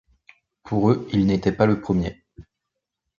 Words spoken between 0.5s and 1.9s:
Pour eux, il n'était pas le